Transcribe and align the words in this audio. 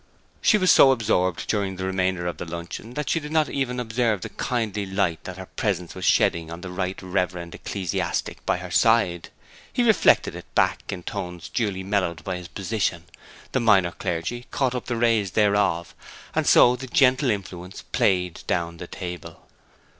She 0.41 0.57
was 0.57 0.71
so 0.71 0.89
absorbed 0.91 1.45
during 1.47 1.75
the 1.75 1.85
remainder 1.85 2.25
of 2.25 2.37
the 2.37 2.45
luncheon 2.45 2.95
that 2.95 3.07
she 3.07 3.19
did 3.19 3.31
not 3.31 3.49
even 3.49 3.79
observe 3.79 4.21
the 4.21 4.29
kindly 4.29 4.83
light 4.83 5.23
that 5.25 5.37
her 5.37 5.45
presence 5.45 5.93
was 5.93 6.05
shedding 6.05 6.49
on 6.49 6.61
the 6.61 6.71
right 6.71 6.99
reverend 7.03 7.53
ecclesiastic 7.53 8.43
by 8.43 8.57
her 8.57 8.71
side. 8.71 9.29
He 9.71 9.83
reflected 9.83 10.33
it 10.33 10.47
back 10.55 10.91
in 10.91 11.03
tones 11.03 11.49
duly 11.49 11.83
mellowed 11.83 12.23
by 12.23 12.37
his 12.37 12.47
position; 12.47 13.03
the 13.51 13.59
minor 13.59 13.91
clergy 13.91 14.47
caught 14.49 14.73
up 14.73 14.85
the 14.85 14.95
rays 14.97 15.33
thereof, 15.33 15.93
and 16.33 16.47
so 16.47 16.75
the 16.75 16.87
gentle 16.87 17.29
influence 17.29 17.83
played 17.83 18.41
down 18.47 18.77
the 18.77 18.87
table. 18.87 19.41